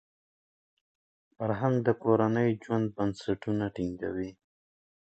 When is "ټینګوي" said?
3.75-4.31